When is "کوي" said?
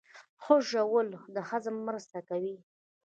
2.29-2.55